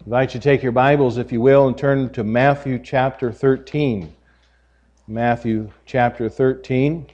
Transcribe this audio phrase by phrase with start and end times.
[0.00, 3.30] I invite you to take your Bibles, if you will, and turn to Matthew chapter
[3.30, 4.10] 13.
[5.06, 7.06] Matthew chapter 13.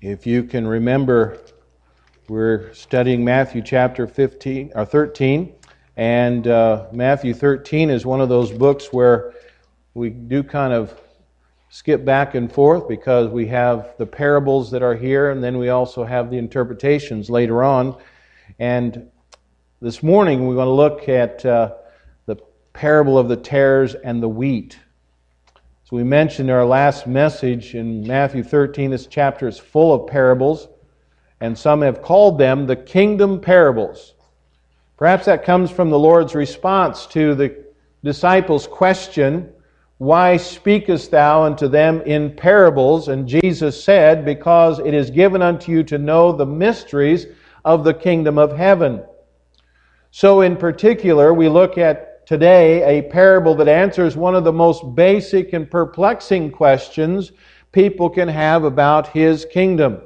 [0.00, 1.40] If you can remember,
[2.28, 5.52] we're studying Matthew chapter 15 or 13,
[5.96, 9.32] and uh, Matthew 13 is one of those books where
[9.94, 10.94] we do kind of
[11.70, 15.70] skip back and forth because we have the parables that are here, and then we
[15.70, 17.96] also have the interpretations later on.
[18.60, 19.10] And
[19.80, 21.74] this morning we want to look at uh,
[22.26, 22.36] the
[22.72, 24.78] parable of the tares and the wheat.
[25.84, 30.06] As we mentioned in our last message in Matthew 13, this chapter is full of
[30.06, 30.68] parables,
[31.40, 34.14] and some have called them the kingdom parables.
[34.96, 37.64] Perhaps that comes from the Lord's response to the
[38.02, 39.52] disciples' question
[39.98, 43.08] why speakest thou unto them in parables?
[43.08, 47.26] And Jesus said, Because it is given unto you to know the mysteries
[47.64, 49.02] of the kingdom of heaven.
[50.16, 54.94] So, in particular, we look at today a parable that answers one of the most
[54.94, 57.32] basic and perplexing questions
[57.72, 60.00] people can have about his kingdom.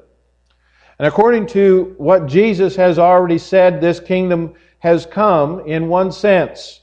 [0.98, 6.80] And according to what Jesus has already said, this kingdom has come in one sense.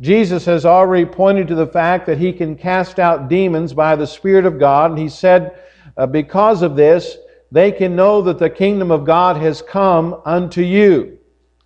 [0.00, 4.08] Jesus has already pointed to the fact that he can cast out demons by the
[4.08, 5.56] Spirit of God, and he said,
[5.96, 7.16] uh, because of this,
[7.52, 11.13] they can know that the kingdom of God has come unto you.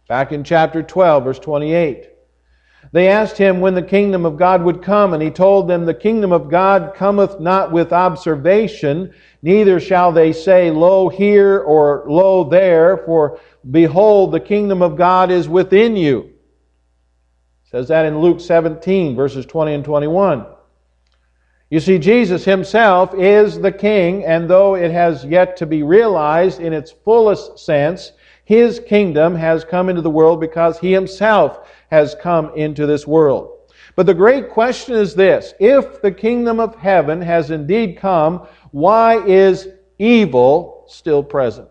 [0.09, 2.09] Back in chapter 12, verse 28.
[2.93, 5.95] They asked him when the kingdom of God would come, and he told them, The
[5.95, 12.45] kingdom of God cometh not with observation, neither shall they say, Lo here or Lo
[12.45, 13.39] there, for
[13.71, 16.31] behold, the kingdom of God is within you
[17.71, 20.47] says that in Luke 17, verses 20 and 21.
[21.69, 26.61] You see, Jesus himself is the king, and though it has yet to be realized
[26.61, 28.13] in its fullest sense,
[28.49, 33.71] his kingdom has come into the world because he himself has come into this world.
[33.95, 39.23] But the great question is this if the kingdom of heaven has indeed come, why
[39.27, 41.69] is evil still present?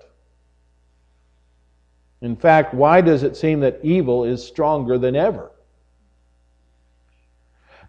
[2.21, 5.51] In fact, why does it seem that evil is stronger than ever?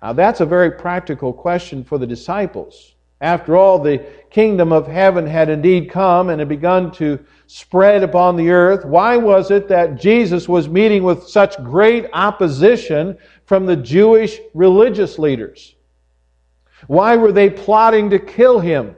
[0.01, 2.95] Now, that's a very practical question for the disciples.
[3.21, 8.37] After all, the kingdom of heaven had indeed come and had begun to spread upon
[8.37, 8.85] the earth.
[8.85, 15.19] Why was it that Jesus was meeting with such great opposition from the Jewish religious
[15.19, 15.75] leaders?
[16.87, 18.97] Why were they plotting to kill him?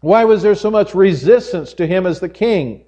[0.00, 2.85] Why was there so much resistance to him as the king?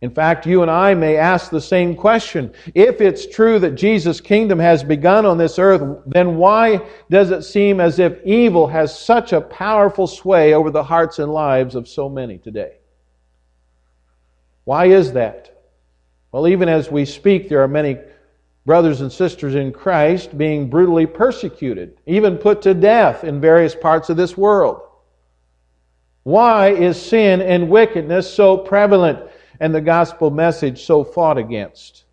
[0.00, 2.52] In fact, you and I may ask the same question.
[2.72, 7.42] If it's true that Jesus' kingdom has begun on this earth, then why does it
[7.42, 11.88] seem as if evil has such a powerful sway over the hearts and lives of
[11.88, 12.76] so many today?
[14.64, 15.64] Why is that?
[16.30, 17.98] Well, even as we speak, there are many
[18.66, 24.10] brothers and sisters in Christ being brutally persecuted, even put to death in various parts
[24.10, 24.82] of this world.
[26.22, 29.20] Why is sin and wickedness so prevalent?
[29.60, 32.04] And the gospel message so fought against?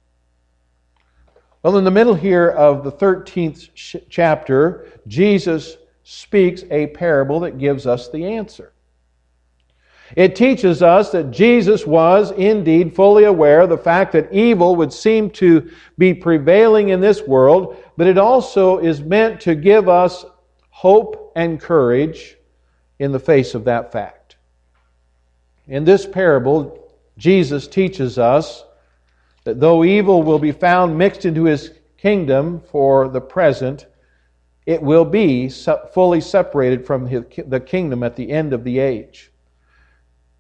[1.64, 7.88] Well, in the middle here of the 13th chapter, Jesus speaks a parable that gives
[7.88, 8.72] us the answer.
[10.16, 14.94] It teaches us that Jesus was indeed fully aware of the fact that evil would
[14.94, 20.24] seem to be prevailing in this world, but it also is meant to give us
[20.70, 22.38] hope and courage
[23.00, 24.38] in the face of that fact.
[25.68, 26.85] In this parable,
[27.18, 28.64] Jesus teaches us
[29.44, 33.86] that though evil will be found mixed into his kingdom for the present,
[34.66, 35.50] it will be
[35.94, 39.32] fully separated from the kingdom at the end of the age.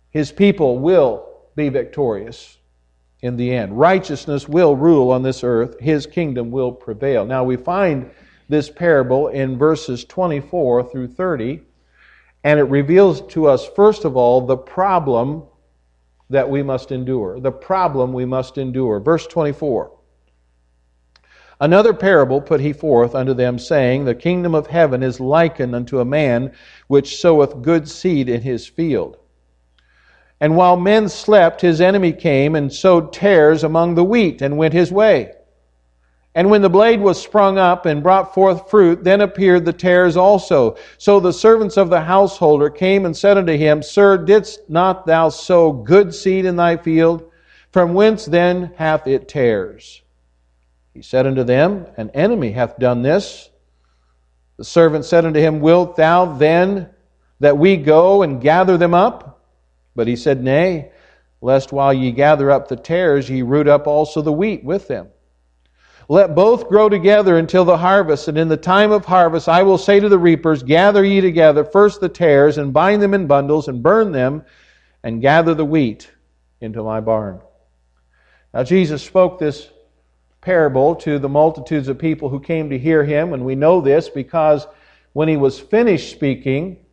[0.09, 2.58] His people will be victorious
[3.22, 3.78] in the end.
[3.78, 7.25] Righteousness will rule on this earth, his kingdom will prevail.
[7.25, 8.09] Now we find
[8.50, 11.62] this parable in verses 24 through 30,
[12.44, 15.44] and it reveals to us, first of all, the problem
[16.30, 19.00] that we must endure, the problem we must endure.
[19.00, 19.91] Verse 24.
[21.62, 26.00] Another parable put he forth unto them, saying, The kingdom of heaven is likened unto
[26.00, 26.51] a man
[26.88, 29.18] which soweth good seed in his field.
[30.42, 34.74] And while men slept, his enemy came and sowed tares among the wheat, and went
[34.74, 35.34] his way.
[36.35, 40.17] And when the blade was sprung up and brought forth fruit, then appeared the tares
[40.17, 40.75] also.
[40.97, 45.29] So the servants of the householder came and said unto him, Sir, didst not thou
[45.29, 47.31] sow good seed in thy field?
[47.71, 50.01] From whence then hath it tares?
[50.93, 53.49] He said unto them, An enemy hath done this.
[54.57, 56.89] The servant said unto him, Wilt thou then
[57.39, 59.45] that we go and gather them up?
[59.95, 60.91] But he said, Nay,
[61.41, 65.07] lest while ye gather up the tares, ye root up also the wheat with them.
[66.07, 69.78] Let both grow together until the harvest, and in the time of harvest I will
[69.78, 73.68] say to the reapers, Gather ye together first the tares, and bind them in bundles,
[73.68, 74.44] and burn them,
[75.04, 76.12] and gather the wheat
[76.62, 77.40] into my barn.
[78.54, 79.69] Now Jesus spoke this
[80.42, 84.07] parable to the multitudes of people who came to hear him, and we know this
[84.07, 84.68] because
[85.13, 86.86] when he was finished speaking,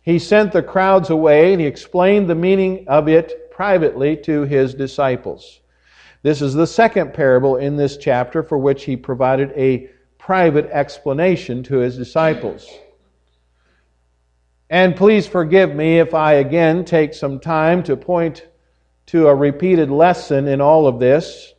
[0.00, 4.72] he sent the crowds away and he explained the meaning of it privately to his
[4.72, 5.60] disciples.
[6.28, 9.88] This is the second parable in this chapter for which he provided a
[10.18, 12.68] private explanation to his disciples.
[14.68, 18.46] And please forgive me if I again take some time to point
[19.06, 21.54] to a repeated lesson in all of this.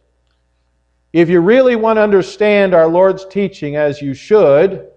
[1.13, 4.87] If you really want to understand our Lord's teaching as you should,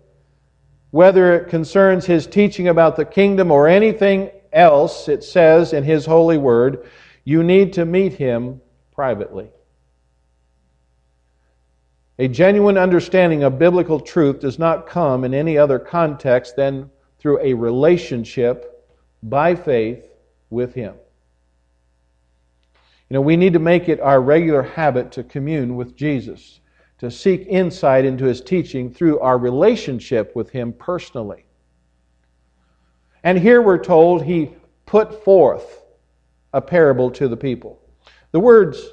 [0.90, 6.04] whether it concerns his teaching about the kingdom or anything else it says in his
[6.04, 6.86] holy word,
[7.24, 8.60] you need to meet him
[8.94, 9.48] privately.
[12.18, 17.40] A genuine understanding of biblical truth does not come in any other context than through
[17.40, 18.86] a relationship
[19.22, 20.06] by faith
[20.50, 20.94] with Him.
[23.08, 26.60] You know, we need to make it our regular habit to commune with Jesus,
[26.98, 31.46] to seek insight into His teaching through our relationship with Him personally.
[33.24, 34.50] And here we're told He
[34.84, 35.82] put forth
[36.52, 37.80] a parable to the people.
[38.32, 38.86] The words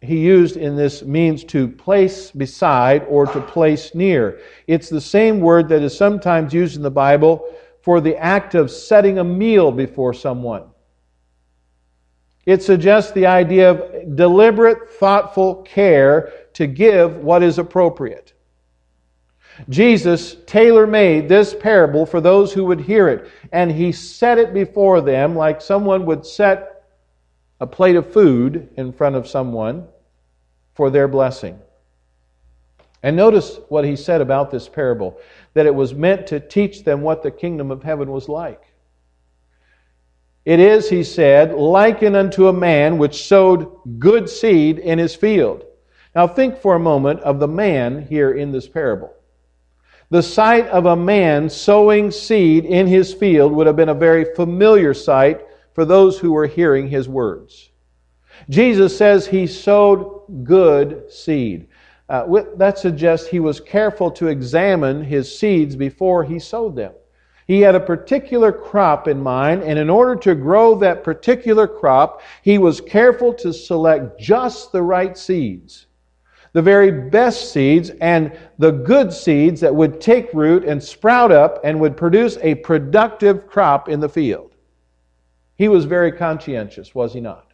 [0.00, 4.40] he used in this means to place beside or to place near.
[4.66, 7.44] It's the same word that is sometimes used in the Bible
[7.82, 10.64] for the act of setting a meal before someone.
[12.46, 18.32] It suggests the idea of deliberate, thoughtful care to give what is appropriate.
[19.68, 24.54] Jesus tailor made this parable for those who would hear it, and he set it
[24.54, 26.77] before them like someone would set
[27.60, 29.86] a plate of food in front of someone
[30.74, 31.58] for their blessing.
[33.02, 35.18] And notice what he said about this parable
[35.54, 38.62] that it was meant to teach them what the kingdom of heaven was like.
[40.44, 45.64] It is, he said, likened unto a man which sowed good seed in his field.
[46.14, 49.12] Now think for a moment of the man here in this parable.
[50.10, 54.34] The sight of a man sowing seed in his field would have been a very
[54.34, 55.42] familiar sight
[55.78, 57.70] for those who were hearing his words.
[58.50, 61.68] Jesus says he sowed good seed.
[62.08, 66.94] Uh, that suggests he was careful to examine his seeds before he sowed them.
[67.46, 72.22] He had a particular crop in mind, and in order to grow that particular crop,
[72.42, 75.86] he was careful to select just the right seeds.
[76.54, 81.60] The very best seeds and the good seeds that would take root and sprout up
[81.62, 84.47] and would produce a productive crop in the field.
[85.58, 87.50] He was very conscientious, was he not?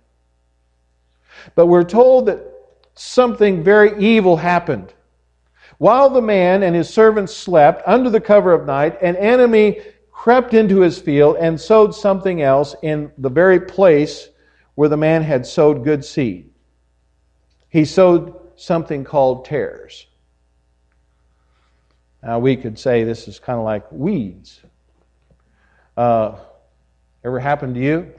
[1.55, 2.41] But we're told that
[2.95, 4.93] something very evil happened.
[5.79, 9.81] While the man and his servants slept under the cover of night, an enemy
[10.13, 14.29] crept into his field and sowed something else in the very place
[14.75, 16.51] where the man had sowed good seed.
[17.71, 20.07] He sowed something called tares.
[22.23, 24.61] Now, we could say this is kind of like weeds.
[25.97, 26.37] Uh,
[27.25, 28.13] Ever happened to you?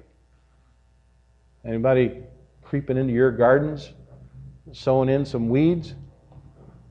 [1.63, 2.23] Anybody
[2.63, 3.93] creeping into your gardens,
[4.73, 5.93] sowing in some weeds?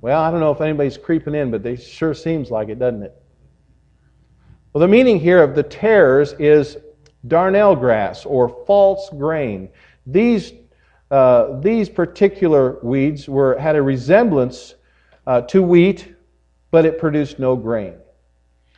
[0.01, 3.03] Well, I don't know if anybody's creeping in, but they sure seems like it, doesn't
[3.03, 3.21] it?
[4.73, 6.77] Well, the meaning here of the tares is
[7.27, 9.69] darnel grass or false grain.
[10.07, 10.53] These,
[11.11, 14.77] uh, these particular weeds were, had a resemblance
[15.27, 16.15] uh, to wheat,
[16.71, 17.95] but it produced no grain.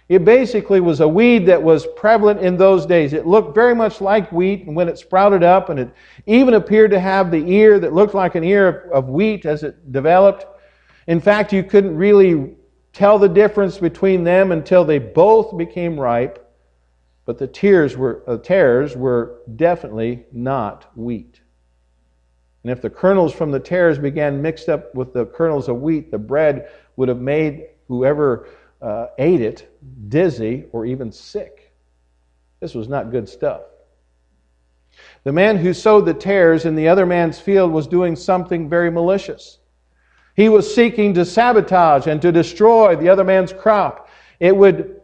[0.09, 3.13] It basically was a weed that was prevalent in those days.
[3.13, 5.91] It looked very much like wheat and when it sprouted up, and it
[6.27, 9.91] even appeared to have the ear that looked like an ear of wheat as it
[9.91, 10.47] developed.
[11.09, 12.55] In fact, you couldn't really
[12.93, 16.43] tell the difference between them until they both became ripe.
[17.25, 21.41] But the tares were, uh, tares were definitely not wheat.
[22.63, 26.13] And if the kernels from the tares began mixed up with the kernels of wheat,
[26.13, 28.49] the bread would have made whoever
[28.81, 29.77] uh, ate it
[30.09, 31.73] dizzy or even sick.
[32.61, 33.63] This was not good stuff.
[35.25, 38.91] The man who sowed the tares in the other man's field was doing something very
[38.91, 39.59] malicious.
[40.35, 44.09] He was seeking to sabotage and to destroy the other man's crop.
[44.39, 45.01] It would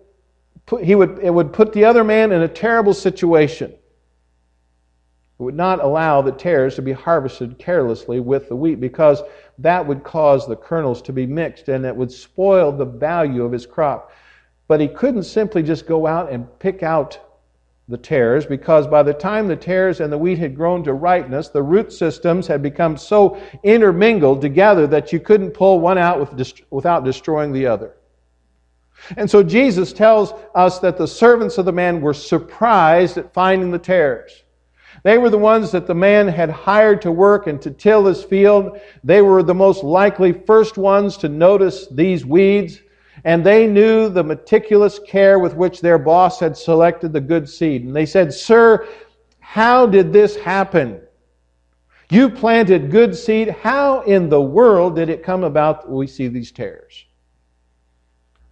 [0.67, 3.71] put, he would, it would put the other man in a terrible situation.
[3.71, 9.23] It would not allow the tares to be harvested carelessly with the wheat because
[9.63, 13.53] that would cause the kernels to be mixed and it would spoil the value of
[13.53, 14.13] his crop.
[14.69, 17.19] But he couldn't simply just go out and pick out
[17.89, 21.49] the tares because by the time the tares and the wheat had grown to ripeness,
[21.49, 26.63] the root systems had become so intermingled together that you couldn't pull one out with,
[26.71, 27.95] without destroying the other.
[29.17, 33.71] And so Jesus tells us that the servants of the man were surprised at finding
[33.71, 34.42] the tares.
[35.03, 38.23] They were the ones that the man had hired to work and to till his
[38.23, 38.79] field.
[39.03, 42.81] They were the most likely first ones to notice these weeds
[43.25, 47.85] and they knew the meticulous care with which their boss had selected the good seed.
[47.85, 48.87] And they said, Sir,
[49.39, 51.01] how did this happen?
[52.11, 53.49] You planted good seed.
[53.49, 57.05] How in the world did it come about that we see these tares?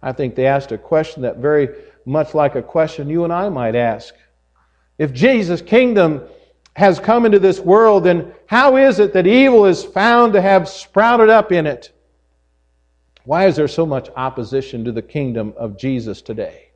[0.01, 1.69] I think they asked a question that very
[2.05, 4.15] much like a question you and I might ask.
[4.97, 6.21] If Jesus' kingdom
[6.75, 10.69] has come into this world, then how is it that evil is found to have
[10.69, 11.91] sprouted up in it?
[13.25, 16.69] Why is there so much opposition to the kingdom of Jesus today?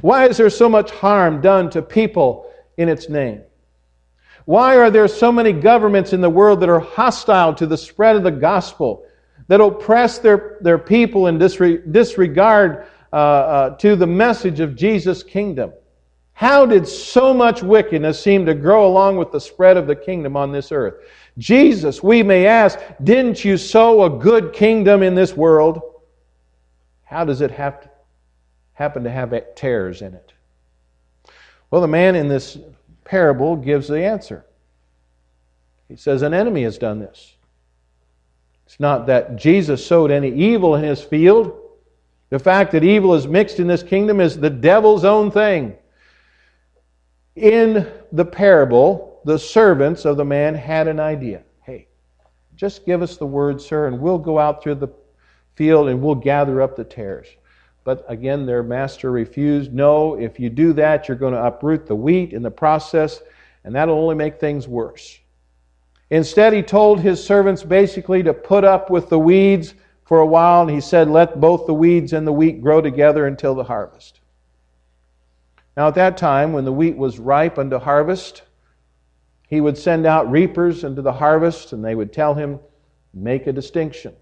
[0.00, 3.42] Why is there so much harm done to people in its name?
[4.44, 8.16] Why are there so many governments in the world that are hostile to the spread
[8.16, 9.04] of the gospel,
[9.48, 15.72] that oppress their, their people and disregard uh, uh, to the message of Jesus' kingdom?
[16.38, 20.36] How did so much wickedness seem to grow along with the spread of the kingdom
[20.36, 21.04] on this earth?
[21.36, 25.80] Jesus, we may ask, didn't you sow a good kingdom in this world?
[27.02, 27.90] How does it have to,
[28.74, 30.32] happen to have tares in it?
[31.72, 32.56] Well, the man in this
[33.02, 34.46] parable gives the answer.
[35.88, 37.34] He says, An enemy has done this.
[38.64, 41.52] It's not that Jesus sowed any evil in his field.
[42.30, 45.76] The fact that evil is mixed in this kingdom is the devil's own thing.
[47.38, 51.42] In the parable, the servants of the man had an idea.
[51.62, 51.86] Hey,
[52.56, 54.88] just give us the word, sir, and we'll go out through the
[55.54, 57.28] field and we'll gather up the tares.
[57.84, 59.72] But again, their master refused.
[59.72, 63.22] No, if you do that, you're going to uproot the wheat in the process,
[63.62, 65.20] and that'll only make things worse.
[66.10, 70.62] Instead, he told his servants basically to put up with the weeds for a while,
[70.62, 74.17] and he said, Let both the weeds and the wheat grow together until the harvest.
[75.78, 78.42] Now, at that time, when the wheat was ripe unto harvest,
[79.46, 82.58] he would send out reapers into the harvest, and they would tell him,
[83.14, 84.12] Make a distinction.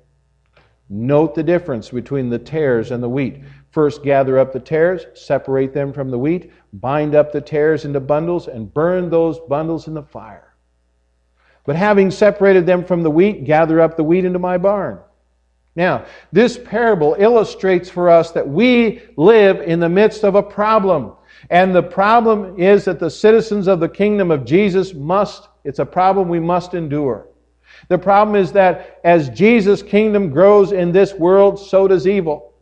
[0.90, 3.42] Note the difference between the tares and the wheat.
[3.70, 8.00] First, gather up the tares, separate them from the wheat, bind up the tares into
[8.00, 10.54] bundles, and burn those bundles in the fire.
[11.64, 14.98] But having separated them from the wheat, gather up the wheat into my barn.
[15.75, 21.15] Now, this parable illustrates for us that we live in the midst of a problem.
[21.50, 25.87] And the problem is that the citizens of the kingdom of Jesus must, it's a
[25.87, 27.28] problem we must endure.
[27.88, 32.55] The problem is that as Jesus' kingdom grows in this world, so does evil.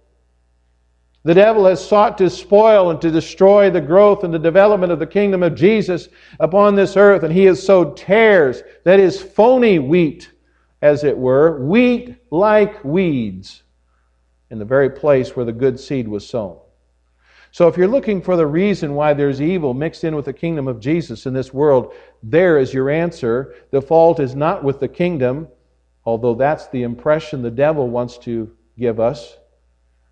[1.22, 4.98] The devil has sought to spoil and to destroy the growth and the development of
[4.98, 9.78] the kingdom of Jesus upon this earth, and he has sowed tares, that is, phony
[9.78, 10.30] wheat,
[10.82, 13.62] as it were, wheat like weeds,
[14.50, 16.58] in the very place where the good seed was sown.
[17.54, 20.66] So if you're looking for the reason why there's evil mixed in with the kingdom
[20.66, 23.54] of Jesus in this world, there is your answer.
[23.70, 25.46] The fault is not with the kingdom,
[26.04, 29.38] although that's the impression the devil wants to give us.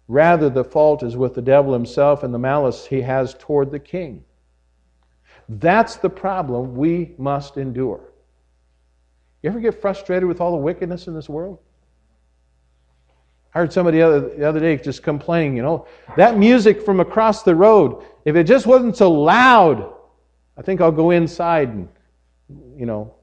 [0.06, 3.80] Rather, the fault is with the devil himself and the malice he has toward the
[3.80, 4.22] king.
[5.48, 8.12] That's the problem we must endure.
[9.42, 11.58] You ever get frustrated with all the wickedness in this world?
[13.54, 17.00] I heard somebody the other, the other day just complaining, you know, that music from
[17.00, 19.92] across the road, if it just wasn't so loud,
[20.56, 21.88] I think I'll go inside and,
[22.76, 23.14] you know,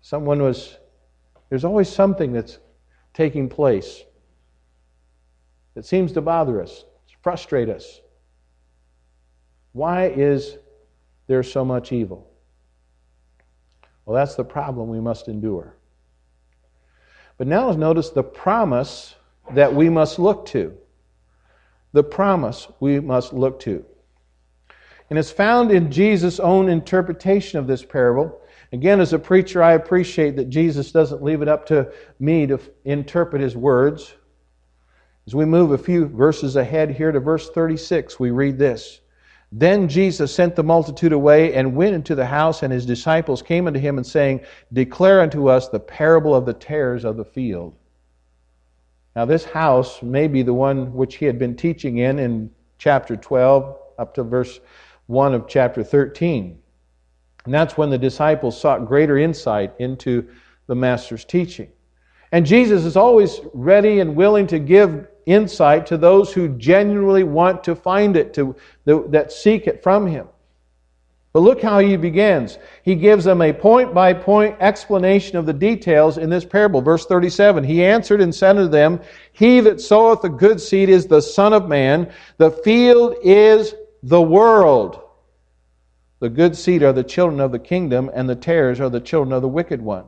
[0.00, 0.76] someone was,
[1.48, 2.58] there's always something that's
[3.14, 4.02] taking place
[5.74, 6.84] that seems to bother us,
[7.20, 8.00] frustrate us.
[9.72, 10.58] Why is
[11.26, 12.30] there so much evil?
[14.04, 15.76] Well, that's the problem we must endure.
[17.42, 19.16] But now notice the promise
[19.52, 20.78] that we must look to.
[21.92, 23.84] The promise we must look to.
[25.10, 28.40] And it's found in Jesus' own interpretation of this parable.
[28.72, 32.60] Again, as a preacher, I appreciate that Jesus doesn't leave it up to me to
[32.84, 34.14] interpret his words.
[35.26, 39.00] As we move a few verses ahead here to verse 36, we read this
[39.54, 43.66] then Jesus sent the multitude away and went into the house, and his disciples came
[43.66, 44.40] unto him and saying,
[44.72, 47.74] Declare unto us the parable of the tares of the field.
[49.14, 53.14] Now, this house may be the one which he had been teaching in in chapter
[53.14, 54.58] 12 up to verse
[55.06, 56.58] 1 of chapter 13.
[57.44, 60.26] And that's when the disciples sought greater insight into
[60.66, 61.68] the Master's teaching.
[62.30, 67.64] And Jesus is always ready and willing to give insight to those who genuinely want
[67.64, 70.28] to find it, to, that seek it from Him.
[71.32, 72.58] But look how he begins.
[72.82, 76.82] He gives them a point by point explanation of the details in this parable.
[76.82, 79.00] Verse 37 He answered and said unto them,
[79.32, 84.20] He that soweth the good seed is the Son of Man, the field is the
[84.20, 85.00] world.
[86.20, 89.32] The good seed are the children of the kingdom, and the tares are the children
[89.32, 90.04] of the wicked one.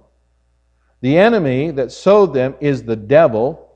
[1.00, 3.73] The enemy that sowed them is the devil.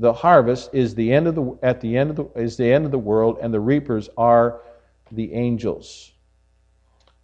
[0.00, 2.84] The harvest is the end of the at the end of the is the end
[2.84, 4.62] of the world, and the reapers are
[5.10, 6.12] the angels.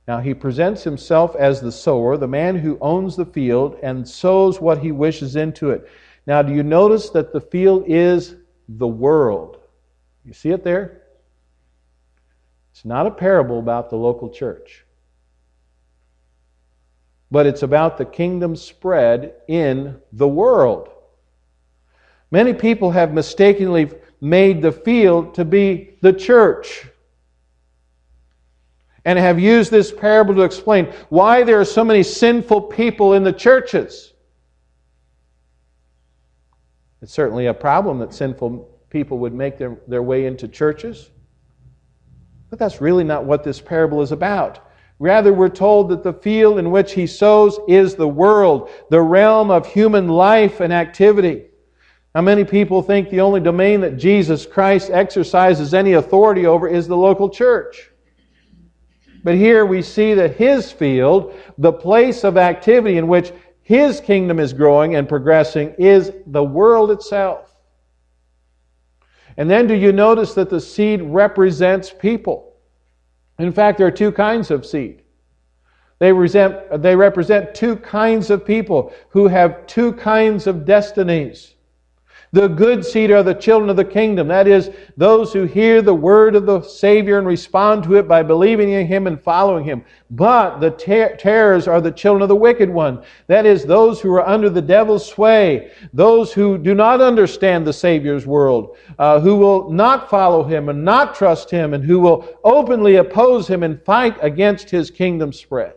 [0.06, 4.60] Now he presents himself as the sower, the man who owns the field and sows
[4.60, 5.88] what he wishes into it.
[6.26, 8.37] Now, do you notice that the field is
[8.68, 9.58] the world?
[10.25, 11.02] You see it there?
[12.70, 14.84] It's not a parable about the local church,
[17.30, 20.90] but it's about the kingdom spread in the world.
[22.30, 26.87] Many people have mistakenly made the field to be the church
[29.04, 33.25] and have used this parable to explain why there are so many sinful people in
[33.25, 34.12] the churches.
[37.00, 41.11] It's certainly a problem that sinful people would make their, their way into churches.
[42.50, 44.70] But that's really not what this parable is about.
[44.99, 49.50] Rather, we're told that the field in which he sows is the world, the realm
[49.50, 51.48] of human life and activity.
[52.15, 56.88] How many people think the only domain that Jesus Christ exercises any authority over is
[56.88, 57.91] the local church?
[59.25, 64.38] But here we see that his field, the place of activity in which his kingdom
[64.38, 67.55] is growing and progressing, is the world itself.
[69.37, 72.57] And then do you notice that the seed represents people?
[73.38, 75.03] In fact, there are two kinds of seed.
[75.99, 81.55] They, resent, they represent two kinds of people who have two kinds of destinies.
[82.32, 84.28] The good seed are the children of the kingdom.
[84.28, 88.23] That is, those who hear the word of the Savior and respond to it by
[88.23, 89.82] believing in Him and following Him.
[90.11, 91.16] But the ter-
[91.70, 93.02] are the children of the wicked one.
[93.28, 97.73] That is, those who are under the devil's sway, those who do not understand the
[97.73, 102.38] Savior's world, uh, who will not follow Him and not trust Him, and who will
[102.44, 105.74] openly oppose Him and fight against His kingdom spread.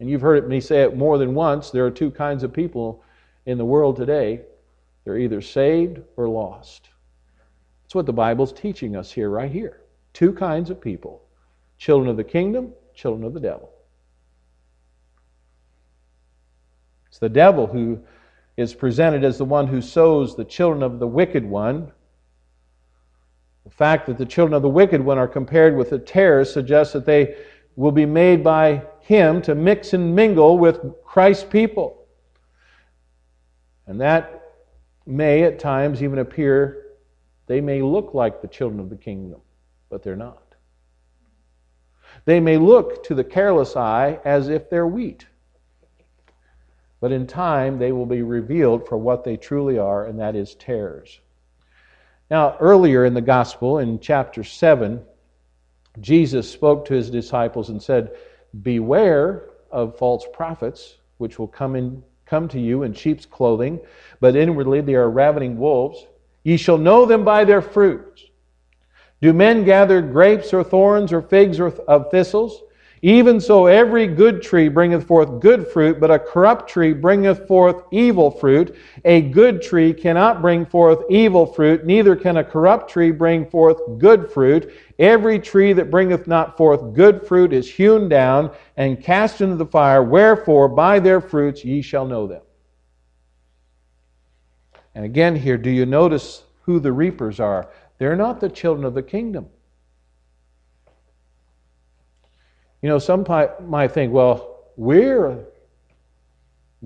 [0.00, 1.70] And you've heard me say it more than once.
[1.70, 3.04] There are two kinds of people
[3.46, 4.40] in the world today
[5.10, 6.88] they're either saved or lost.
[7.82, 9.80] That's what the Bible's teaching us here, right here.
[10.12, 11.22] Two kinds of people
[11.78, 13.72] children of the kingdom, children of the devil.
[17.08, 17.98] It's the devil who
[18.56, 21.90] is presented as the one who sows the children of the wicked one.
[23.64, 26.92] The fact that the children of the wicked one are compared with the tares suggests
[26.92, 27.34] that they
[27.74, 32.06] will be made by him to mix and mingle with Christ's people.
[33.88, 34.39] And that
[35.06, 36.86] may at times even appear,
[37.46, 39.40] they may look like the children of the kingdom,
[39.88, 40.54] but they're not.
[42.24, 45.26] They may look to the careless eye as if they're wheat,
[47.00, 50.54] but in time they will be revealed for what they truly are, and that is
[50.54, 51.20] tares.
[52.30, 55.02] Now, earlier in the gospel, in chapter 7,
[56.00, 58.16] Jesus spoke to his disciples and said,
[58.62, 63.80] Beware of false prophets, which will come in come to you in sheep's clothing,
[64.20, 66.06] but inwardly they are ravening wolves.
[66.44, 68.24] Ye shall know them by their fruits.
[69.20, 72.62] Do men gather grapes or thorns or figs or of thistles?
[73.02, 77.84] Even so, every good tree bringeth forth good fruit, but a corrupt tree bringeth forth
[77.90, 78.76] evil fruit.
[79.06, 83.80] A good tree cannot bring forth evil fruit, neither can a corrupt tree bring forth
[83.96, 84.70] good fruit.
[84.98, 89.64] Every tree that bringeth not forth good fruit is hewn down and cast into the
[89.64, 90.02] fire.
[90.02, 92.42] Wherefore, by their fruits ye shall know them.
[94.94, 97.70] And again, here, do you notice who the reapers are?
[97.96, 99.46] They're not the children of the kingdom.
[102.82, 103.24] You know, some
[103.60, 105.44] might think, well, we're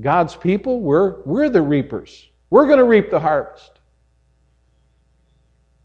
[0.01, 2.29] God's people, we're, we're the reapers.
[2.51, 3.79] We're going to reap the harvest.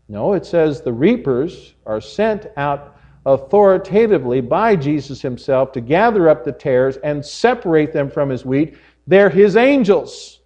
[0.08, 6.44] No, it says the reapers are sent out authoritatively by Jesus himself to gather up
[6.44, 8.76] the tares and separate them from his wheat.
[9.06, 10.39] They're his angels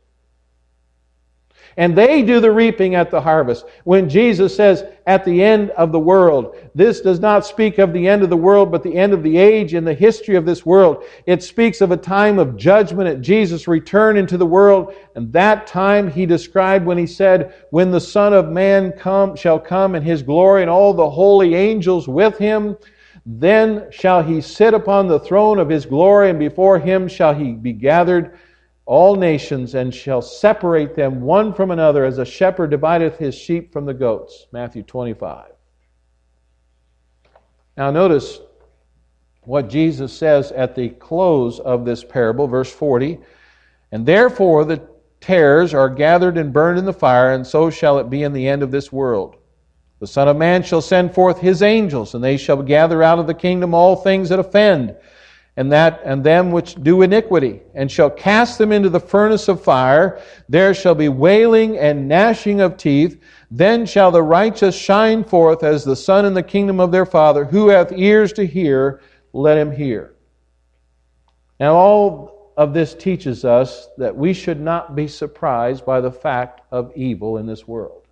[1.78, 3.66] and they do the reaping at the harvest.
[3.84, 8.08] When Jesus says, at the end of the world, this does not speak of the
[8.08, 10.66] end of the world, but the end of the age in the history of this
[10.66, 11.04] world.
[11.26, 15.68] It speaks of a time of judgment at Jesus' return into the world, and that
[15.68, 20.04] time he described when he said, When the Son of Man come, shall come in
[20.04, 22.78] his glory and all the holy angels with him,
[23.26, 27.52] then shall he sit upon the throne of his glory, and before him shall he
[27.52, 28.38] be gathered
[28.86, 33.72] all nations and shall separate them one from another as a shepherd divideth his sheep
[33.72, 34.48] from the goats.
[34.52, 35.52] Matthew 25.
[37.78, 38.40] Now, notice
[39.46, 43.20] what Jesus says at the close of this parable, verse 40.
[43.92, 44.88] And therefore the
[45.22, 48.48] tares are gathered and burned in the fire, and so shall it be in the
[48.48, 49.38] end of this world.
[50.00, 53.28] The Son of Man shall send forth his angels, and they shall gather out of
[53.28, 54.96] the kingdom all things that offend
[55.56, 59.64] and that and them which do iniquity, and shall cast them into the furnace of
[59.64, 60.20] fire.
[60.50, 63.22] There shall be wailing and gnashing of teeth.
[63.52, 67.46] Then shall the righteous shine forth as the sun in the kingdom of their Father.
[67.46, 70.16] Who hath ears to hear, let him hear.
[71.60, 76.62] Now, all of this teaches us that we should not be surprised by the fact
[76.72, 78.08] of evil in this world.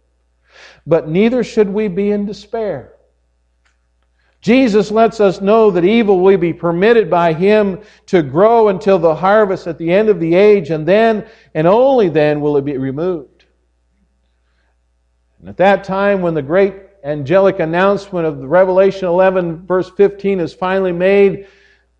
[0.86, 2.93] But neither should we be in despair.
[4.41, 9.13] Jesus lets us know that evil will be permitted by Him to grow until the
[9.13, 12.77] harvest at the end of the age, and then, and only then, will it be
[12.77, 13.45] removed.
[15.39, 16.73] And at that time, when the great
[17.04, 21.47] angelic announcement of Revelation 11, verse 15, is finally made,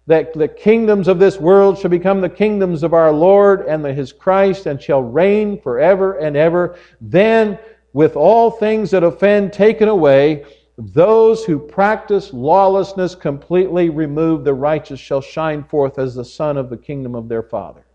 [0.08, 4.12] that the kingdoms of this world shall become the kingdoms of our Lord and His
[4.12, 7.60] Christ, and shall reign forever and ever, then,
[7.94, 10.44] with all things that offend taken away,
[10.78, 16.70] those who practice lawlessness completely removed, the righteous shall shine forth as the sun of
[16.70, 17.86] the kingdom of their Father.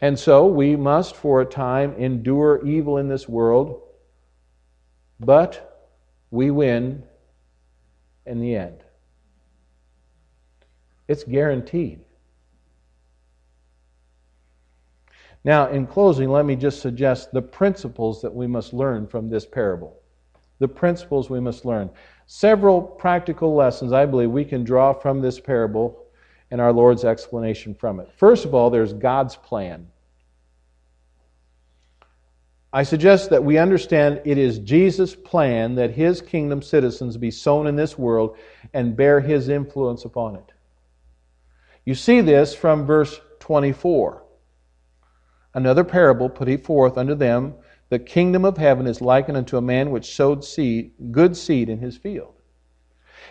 [0.00, 3.82] And so we must, for a time, endure evil in this world,
[5.20, 5.90] but
[6.30, 7.02] we win
[8.24, 8.84] in the end.
[11.08, 12.00] It's guaranteed.
[15.44, 19.46] Now, in closing, let me just suggest the principles that we must learn from this
[19.46, 19.97] parable
[20.58, 21.90] the principles we must learn.
[22.26, 26.04] Several practical lessons I believe we can draw from this parable
[26.50, 28.10] and our Lord's explanation from it.
[28.16, 29.88] First of all, there's God's plan.
[32.72, 37.66] I suggest that we understand it is Jesus' plan that his kingdom citizens be sown
[37.66, 38.36] in this world
[38.74, 40.52] and bear his influence upon it.
[41.86, 44.22] You see this from verse 24.
[45.54, 47.54] Another parable put he forth unto them
[47.90, 51.78] the kingdom of heaven is likened unto a man which sowed seed, good seed in
[51.78, 52.34] his field.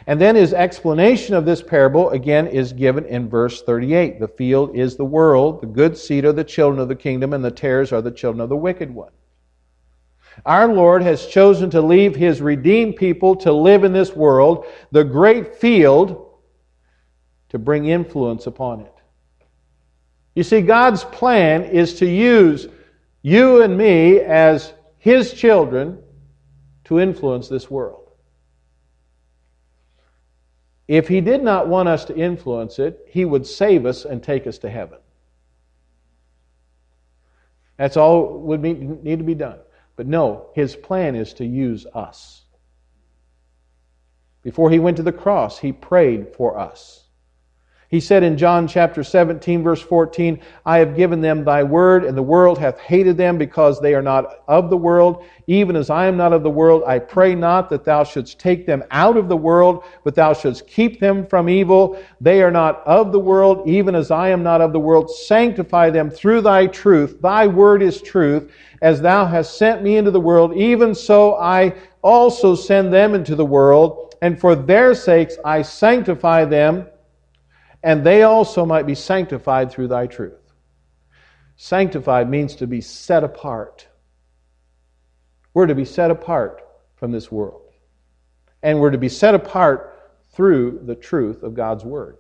[0.06, 4.20] And then his explanation of this parable again is given in verse 38.
[4.20, 7.44] The field is the world, the good seed are the children of the kingdom, and
[7.44, 9.12] the tares are the children of the wicked one.
[10.46, 15.04] Our Lord has chosen to leave his redeemed people to live in this world, the
[15.04, 16.36] great field,
[17.50, 18.94] to bring influence upon it.
[20.36, 22.68] You see, God's plan is to use
[23.28, 26.02] you and me as His children
[26.86, 28.10] to influence this world.
[30.88, 34.48] If He did not want us to influence it, He would save us and take
[34.48, 35.00] us to heaven.
[37.76, 39.60] That's all would need to be done.
[39.98, 42.46] But no, His plan is to use us.
[44.42, 47.07] Before He went to the cross, He prayed for us.
[47.90, 52.18] He said in John chapter 17, verse 14, I have given them thy word, and
[52.18, 56.08] the world hath hated them because they are not of the world, even as I
[56.08, 56.84] am not of the world.
[56.86, 60.68] I pray not that thou shouldst take them out of the world, but thou shouldst
[60.68, 61.98] keep them from evil.
[62.20, 65.10] They are not of the world, even as I am not of the world.
[65.10, 67.22] Sanctify them through thy truth.
[67.22, 68.52] Thy word is truth.
[68.82, 73.34] As thou hast sent me into the world, even so I also send them into
[73.34, 74.14] the world.
[74.22, 76.88] And for their sakes I sanctify them
[77.84, 80.54] and they also might be sanctified through thy truth.
[81.56, 83.88] Sanctified means to be set apart.
[85.54, 86.64] We're to be set apart
[86.96, 87.62] from this world.
[88.62, 90.00] And we're to be set apart
[90.34, 92.18] through the truth of God's Word.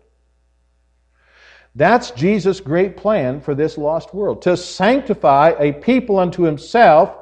[1.75, 7.15] That's Jesus' great plan for this lost world to sanctify a people unto himself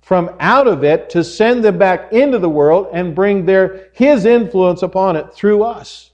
[0.00, 4.24] from out of it to send them back into the world and bring their his
[4.24, 6.09] influence upon it through us.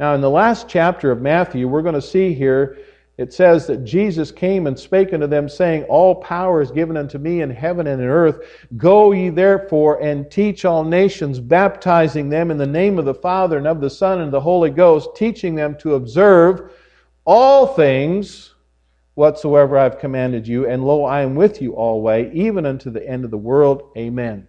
[0.00, 2.78] Now, in the last chapter of Matthew, we're going to see here,
[3.18, 7.18] it says that Jesus came and spake unto them, saying, All power is given unto
[7.18, 8.40] me in heaven and in earth.
[8.78, 13.58] Go ye therefore and teach all nations, baptizing them in the name of the Father
[13.58, 16.72] and of the Son and the Holy Ghost, teaching them to observe
[17.26, 18.54] all things
[19.16, 20.66] whatsoever I've commanded you.
[20.66, 23.90] And lo, I am with you always, even unto the end of the world.
[23.98, 24.48] Amen.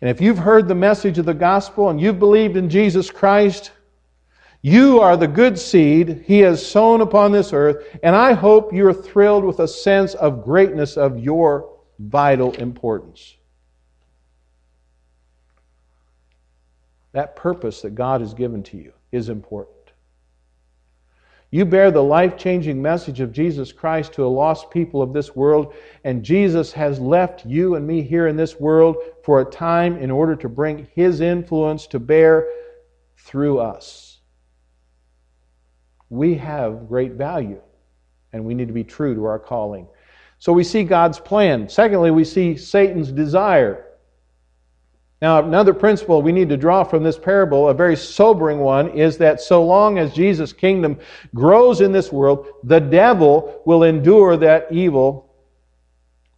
[0.00, 3.72] And if you've heard the message of the gospel and you've believed in Jesus Christ,
[4.62, 8.94] you are the good seed He has sown upon this earth, and I hope you're
[8.94, 13.36] thrilled with a sense of greatness of your vital importance.
[17.12, 19.76] that purpose that God has given to you is important.
[21.52, 25.34] You bear the life changing message of Jesus Christ to a lost people of this
[25.34, 29.96] world, and Jesus has left you and me here in this world for a time
[29.96, 32.46] in order to bring His influence to bear
[33.16, 34.20] through us.
[36.08, 37.60] We have great value,
[38.32, 39.88] and we need to be true to our calling.
[40.38, 41.68] So we see God's plan.
[41.68, 43.86] Secondly, we see Satan's desire.
[45.22, 49.18] Now, another principle we need to draw from this parable, a very sobering one, is
[49.18, 50.98] that so long as Jesus' kingdom
[51.34, 55.30] grows in this world, the devil will endure that evil,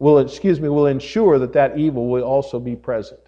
[0.00, 3.20] will, excuse me, will ensure that that evil will also be present.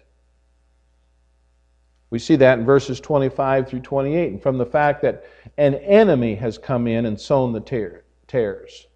[2.09, 5.23] We see that in verses 25 through 28, and from the fact that
[5.57, 7.93] an enemy has come in and sown the
[8.27, 8.87] tares.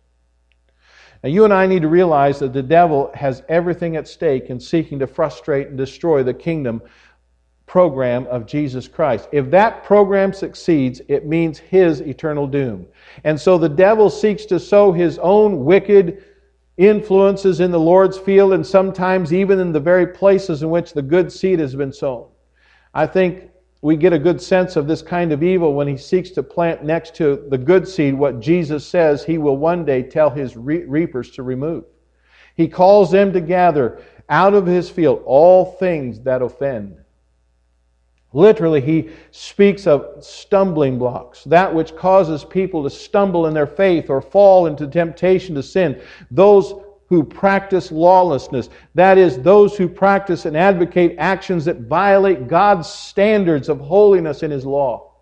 [1.24, 4.60] Now, you and I need to realize that the devil has everything at stake in
[4.60, 6.82] seeking to frustrate and destroy the kingdom
[7.66, 9.28] program of Jesus Christ.
[9.32, 12.88] If that program succeeds, it means his eternal doom.
[13.26, 16.24] And so the devil seeks to sow his own wicked
[16.78, 21.02] influences in the Lord's field and sometimes even in the very places in which the
[21.02, 22.28] good seed has been sown.
[22.94, 26.32] I think we get a good sense of this kind of evil when he seeks
[26.32, 30.30] to plant next to the good seed what Jesus says he will one day tell
[30.30, 31.86] his reapers to remove.
[32.56, 36.98] He calls them to gather out of his field all things that offend.
[38.32, 44.10] Literally, he speaks of stumbling blocks, that which causes people to stumble in their faith
[44.10, 46.00] or fall into temptation to sin.
[46.30, 46.74] Those
[47.10, 48.70] who practice lawlessness.
[48.94, 54.52] That is, those who practice and advocate actions that violate God's standards of holiness in
[54.52, 55.14] His law.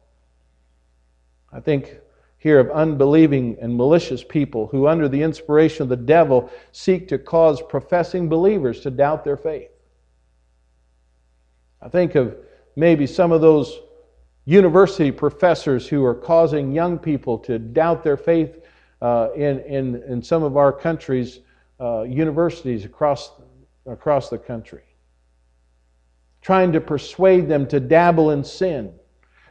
[1.52, 1.98] I think
[2.40, 7.18] here of unbelieving and malicious people who, under the inspiration of the devil, seek to
[7.18, 9.72] cause professing believers to doubt their faith.
[11.82, 12.36] I think of
[12.76, 13.80] maybe some of those
[14.44, 18.60] university professors who are causing young people to doubt their faith
[19.02, 21.40] uh, in, in, in some of our countries
[21.80, 23.32] uh, universities across,
[23.86, 24.84] across the country,
[26.42, 28.94] trying to persuade them to dabble in sin.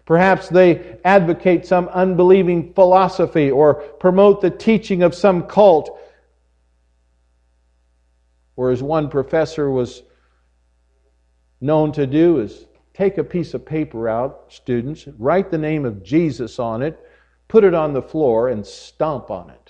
[0.04, 5.98] Perhaps they advocate some unbelieving philosophy or promote the teaching of some cult.
[8.54, 10.02] Or, as one professor was
[11.60, 16.02] known to do, is take a piece of paper out, students, write the name of
[16.02, 16.98] Jesus on it,
[17.48, 19.65] put it on the floor, and stomp on it.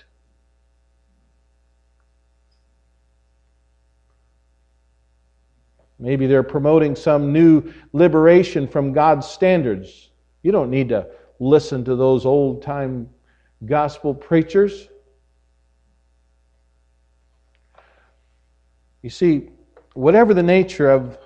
[5.99, 10.11] Maybe they're promoting some new liberation from God's standards.
[10.43, 11.07] You don't need to
[11.39, 13.09] listen to those old time
[13.65, 14.89] gospel preachers.
[19.01, 19.49] You see,
[19.93, 21.17] whatever the nature of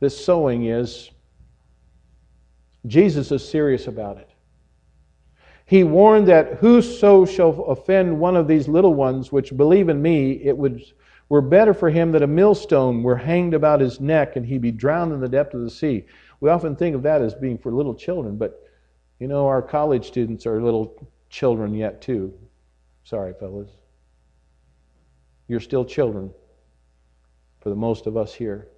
[0.00, 1.10] this sowing is,
[2.86, 4.30] Jesus is serious about it.
[5.66, 10.32] He warned that whoso shall offend one of these little ones which believe in me,
[10.42, 10.82] it would
[11.28, 14.70] were better for him that a millstone were hanged about his neck and he be
[14.70, 16.04] drowned in the depth of the sea.
[16.40, 18.62] We often think of that as being for little children, but
[19.18, 22.32] you know, our college students are little children yet, too.
[23.04, 23.70] Sorry, fellas.
[25.48, 26.30] You're still children
[27.60, 28.68] for the most of us here.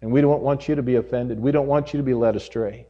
[0.00, 1.40] And we don't want you to be offended.
[1.40, 2.86] We don't want you to be led astray.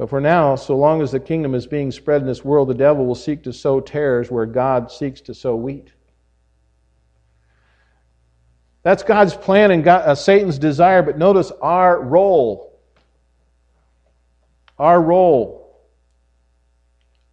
[0.00, 2.74] But for now, so long as the kingdom is being spread in this world, the
[2.74, 5.92] devil will seek to sow tares where God seeks to sow wheat.
[8.82, 12.80] That's God's plan and God, uh, Satan's desire, but notice our role.
[14.78, 15.78] Our role.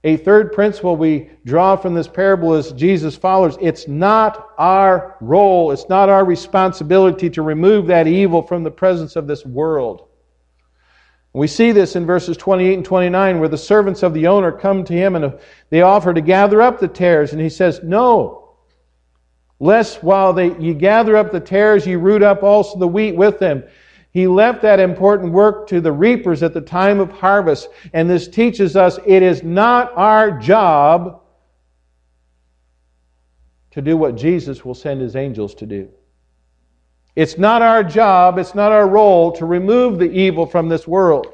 [0.03, 3.57] A third principle we draw from this parable is Jesus' followers.
[3.61, 9.15] It's not our role, it's not our responsibility to remove that evil from the presence
[9.15, 10.06] of this world.
[11.37, 14.83] We see this in verses 28 and 29 where the servants of the owner come
[14.85, 15.31] to him and uh,
[15.69, 17.31] they offer to gather up the tares.
[17.31, 18.55] And he says, No,
[19.59, 23.37] lest while they, you gather up the tares, you root up also the wheat with
[23.37, 23.63] them.
[24.09, 27.69] He left that important work to the reapers at the time of harvest.
[27.93, 31.21] And this teaches us it is not our job
[33.71, 35.89] to do what Jesus will send his angels to do.
[37.17, 41.33] It's not our job, it's not our role to remove the evil from this world.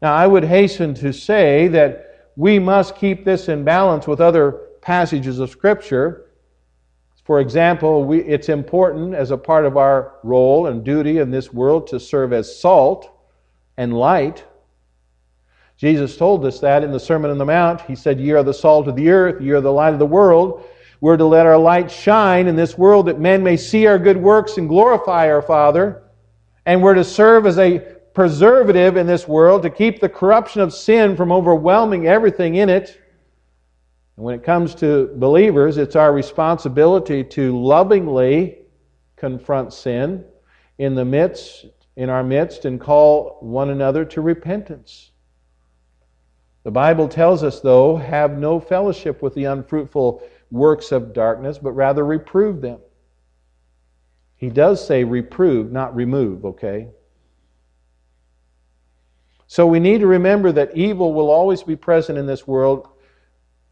[0.00, 4.60] Now, I would hasten to say that we must keep this in balance with other
[4.80, 6.26] passages of Scripture.
[7.24, 11.52] For example, we, it's important as a part of our role and duty in this
[11.52, 13.10] world to serve as salt
[13.76, 14.44] and light.
[15.78, 17.80] Jesus told us that in the Sermon on the Mount.
[17.80, 20.06] He said, Ye are the salt of the earth, ye are the light of the
[20.06, 20.64] world.
[21.02, 24.16] We're to let our light shine in this world that men may see our good
[24.16, 26.04] works and glorify our Father.
[26.64, 27.80] And we're to serve as a
[28.14, 33.00] preservative in this world to keep the corruption of sin from overwhelming everything in it.
[34.16, 38.58] And when it comes to believers, it's our responsibility to lovingly
[39.16, 40.24] confront sin
[40.78, 45.10] in the midst in our midst and call one another to repentance.
[46.62, 51.72] The Bible tells us, though, have no fellowship with the unfruitful works of darkness, but
[51.72, 52.78] rather reprove them.
[54.36, 56.88] He does say reprove, not remove, okay?
[59.46, 62.88] So we need to remember that evil will always be present in this world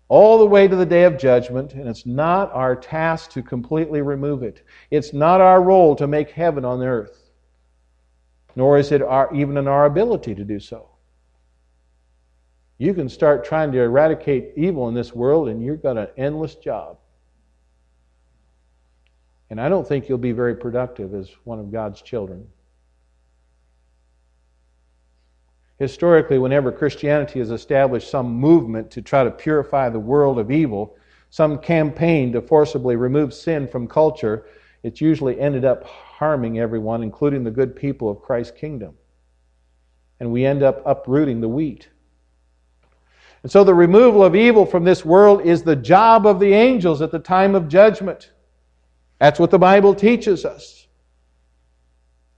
[0.08, 4.02] all the way to the day of judgment, and it's not our task to completely
[4.02, 4.62] remove it.
[4.90, 7.30] It's not our role to make heaven on earth,
[8.56, 10.89] nor is it our, even in our ability to do so.
[12.80, 16.54] You can start trying to eradicate evil in this world, and you've got an endless
[16.54, 16.96] job.
[19.50, 22.48] And I don't think you'll be very productive as one of God's children.
[25.78, 30.96] Historically, whenever Christianity has established some movement to try to purify the world of evil,
[31.28, 34.46] some campaign to forcibly remove sin from culture,
[34.84, 38.94] it's usually ended up harming everyone, including the good people of Christ's kingdom.
[40.18, 41.90] And we end up uprooting the wheat.
[43.42, 47.00] And so the removal of evil from this world is the job of the angels
[47.00, 48.32] at the time of judgment.
[49.18, 50.86] That's what the Bible teaches us.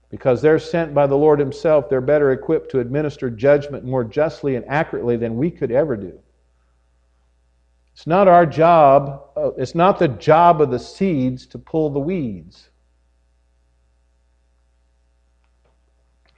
[0.09, 4.55] Because they're sent by the Lord Himself, they're better equipped to administer judgment more justly
[4.55, 6.19] and accurately than we could ever do.
[7.93, 11.99] It's not our job, uh, it's not the job of the seeds to pull the
[11.99, 12.69] weeds.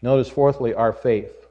[0.02, 1.45] Notice, fourthly, our faith.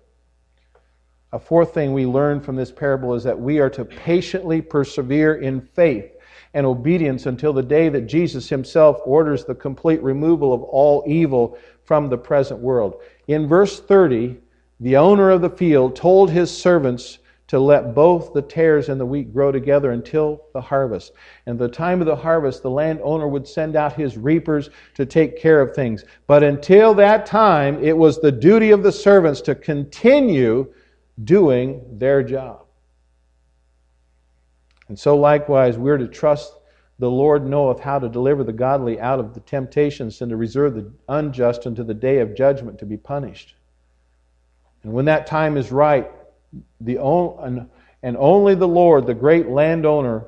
[1.35, 5.35] A fourth thing we learn from this parable is that we are to patiently persevere
[5.35, 6.13] in faith
[6.55, 11.59] and obedience until the day that Jesus himself orders the complete removal of all evil
[11.83, 13.03] from the present world.
[13.27, 14.37] In verse 30,
[14.79, 17.19] the owner of the field told his servants
[17.49, 21.15] to let both the tares and the wheat grow together until the harvest.
[21.47, 25.37] And the time of the harvest, the landowner would send out his reapers to take
[25.37, 26.05] care of things.
[26.29, 30.73] But until that time, it was the duty of the servants to continue
[31.23, 32.65] doing their job.
[34.89, 36.53] And so, likewise, we're to trust
[36.99, 40.75] the Lord knoweth how to deliver the godly out of the temptations and to reserve
[40.75, 43.55] the unjust unto the day of judgment to be punished.
[44.83, 46.11] And when that time is right,
[46.81, 47.69] the on,
[48.03, 50.27] and only the Lord, the great landowner,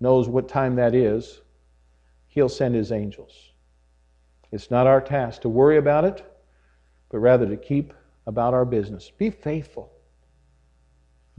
[0.00, 1.40] knows what time that is,
[2.26, 3.52] he'll send his angels.
[4.50, 6.24] It's not our task to worry about it,
[7.10, 7.94] but rather to keep
[8.26, 9.12] about our business.
[9.16, 9.92] Be faithful.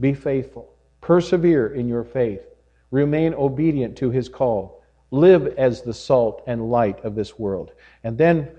[0.00, 0.74] Be faithful.
[1.00, 2.42] Persevere in your faith.
[2.90, 4.82] Remain obedient to his call.
[5.10, 7.72] Live as the salt and light of this world.
[8.02, 8.50] And then,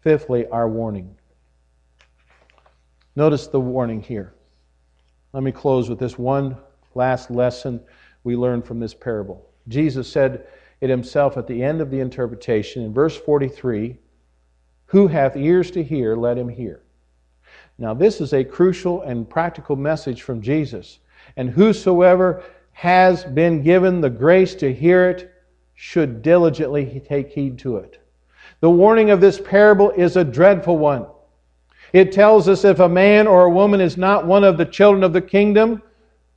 [0.00, 1.16] fifthly, our warning.
[3.16, 4.32] Notice the warning here.
[5.32, 6.56] Let me close with this one
[6.94, 7.80] last lesson
[8.24, 9.48] we learned from this parable.
[9.68, 10.46] Jesus said
[10.80, 13.96] it himself at the end of the interpretation in verse 43
[14.86, 16.82] Who hath ears to hear, let him hear.
[17.80, 20.98] Now, this is a crucial and practical message from Jesus.
[21.38, 25.32] And whosoever has been given the grace to hear it
[25.74, 27.98] should diligently take heed to it.
[28.60, 31.06] The warning of this parable is a dreadful one.
[31.94, 35.02] It tells us if a man or a woman is not one of the children
[35.02, 35.82] of the kingdom,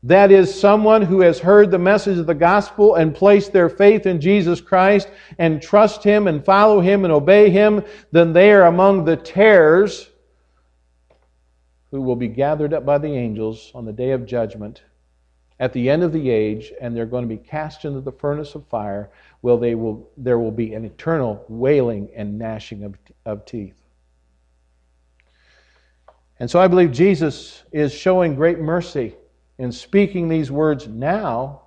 [0.03, 4.06] that is, someone who has heard the message of the gospel and placed their faith
[4.06, 8.63] in Jesus Christ and trust Him and follow Him and obey Him, then they are
[8.63, 10.10] among the tares
[11.93, 14.82] who will be gathered up by the angels on the day of judgment
[15.60, 18.56] at the end of the age, and they're going to be cast into the furnace
[18.56, 23.45] of fire, where they will, there will be an eternal wailing and gnashing of, of
[23.45, 23.79] teeth.
[26.39, 29.13] And so I believe Jesus is showing great mercy
[29.60, 31.62] in speaking these words now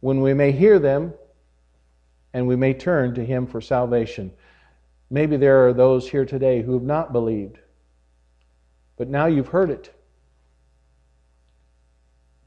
[0.00, 1.12] when we may hear them
[2.32, 4.32] and we may turn to Him for salvation.
[5.10, 7.58] Maybe there are those here today who have not believed
[8.96, 9.92] but now you've heard it.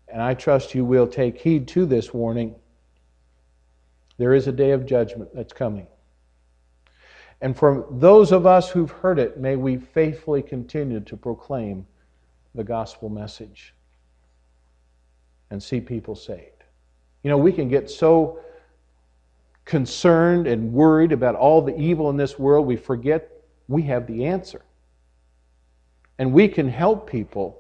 [0.07, 2.56] And I trust you will take heed to this warning.
[4.17, 5.87] There is a day of judgment that's coming.
[7.41, 11.85] And for those of us who've heard it, may we faithfully continue to proclaim
[12.56, 13.73] the gospel message
[15.52, 16.63] and see people saved.
[17.23, 18.39] You know, we can get so
[19.65, 23.29] concerned and worried about all the evil in this world, we forget
[23.67, 24.62] we have the answer.
[26.19, 27.59] And we can help people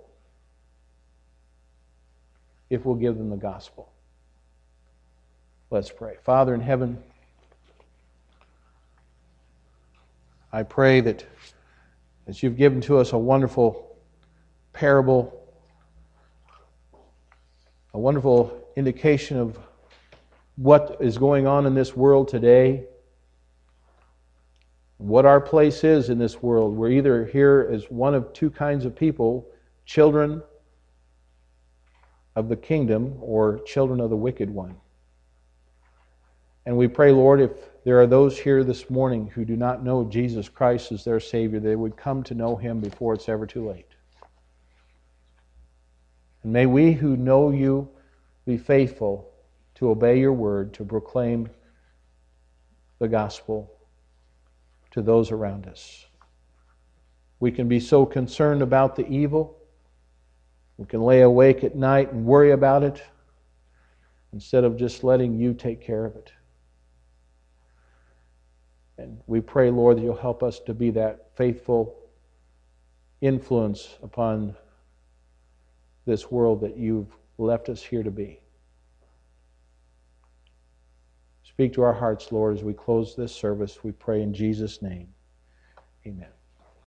[2.69, 3.89] if we'll give them the gospel.
[5.71, 6.17] Let's pray.
[6.23, 7.01] Father in heaven,
[10.51, 11.25] I pray that
[12.27, 13.95] as you've given to us a wonderful
[14.73, 15.41] parable,
[17.93, 19.57] a wonderful indication of
[20.57, 22.83] what is going on in this world today,
[24.99, 26.75] what our place is in this world.
[26.75, 29.47] We're either here as one of two kinds of people
[29.85, 30.43] children
[32.35, 34.75] of the kingdom or children of the wicked one.
[36.65, 37.51] And we pray, Lord, if
[37.85, 41.61] there are those here this morning who do not know Jesus Christ as their Savior,
[41.61, 43.87] they would come to know Him before it's ever too late.
[46.43, 47.89] And may we who know you
[48.45, 49.31] be faithful
[49.75, 51.49] to obey your word, to proclaim
[52.99, 53.71] the gospel
[54.99, 56.05] to those around us.
[57.39, 59.57] We can be so concerned about the evil.
[60.77, 63.01] We can lay awake at night and worry about it
[64.33, 66.33] instead of just letting you take care of it.
[68.97, 71.95] And we pray, Lord, that you'll help us to be that faithful
[73.21, 74.53] influence upon
[76.05, 78.41] this world that you've left us here to be.
[81.59, 83.83] Speak to our hearts, Lord, as we close this service.
[83.83, 85.09] We pray in Jesus' name.
[86.07, 86.29] Amen.